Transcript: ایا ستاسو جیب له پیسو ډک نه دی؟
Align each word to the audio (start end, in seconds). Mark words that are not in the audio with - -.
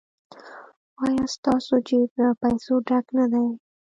ایا 1.05 1.25
ستاسو 1.35 1.75
جیب 1.87 2.09
له 2.19 2.27
پیسو 2.41 2.73
ډک 2.87 3.05
نه 3.17 3.25
دی؟ 3.31 3.45